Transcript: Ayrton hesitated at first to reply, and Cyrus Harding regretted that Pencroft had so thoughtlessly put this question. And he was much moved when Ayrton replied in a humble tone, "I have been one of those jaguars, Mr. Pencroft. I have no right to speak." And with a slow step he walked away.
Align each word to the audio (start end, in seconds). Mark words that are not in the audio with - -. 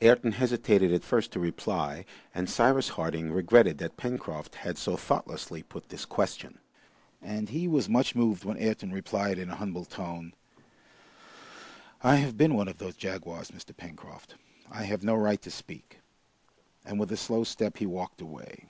Ayrton 0.00 0.30
hesitated 0.30 0.92
at 0.94 1.02
first 1.02 1.32
to 1.32 1.40
reply, 1.40 2.04
and 2.32 2.48
Cyrus 2.48 2.90
Harding 2.90 3.32
regretted 3.32 3.78
that 3.78 3.96
Pencroft 3.96 4.54
had 4.54 4.78
so 4.78 4.96
thoughtlessly 4.96 5.64
put 5.64 5.88
this 5.88 6.04
question. 6.04 6.58
And 7.20 7.48
he 7.48 7.66
was 7.66 7.88
much 7.88 8.14
moved 8.14 8.44
when 8.44 8.56
Ayrton 8.58 8.92
replied 8.92 9.38
in 9.38 9.50
a 9.50 9.56
humble 9.56 9.84
tone, 9.84 10.34
"I 12.00 12.14
have 12.14 12.36
been 12.38 12.54
one 12.54 12.68
of 12.68 12.78
those 12.78 12.94
jaguars, 12.94 13.50
Mr. 13.50 13.76
Pencroft. 13.76 14.36
I 14.70 14.84
have 14.84 15.02
no 15.02 15.16
right 15.16 15.42
to 15.42 15.50
speak." 15.50 15.98
And 16.84 17.00
with 17.00 17.10
a 17.10 17.16
slow 17.16 17.42
step 17.42 17.78
he 17.78 17.86
walked 17.86 18.20
away. 18.20 18.66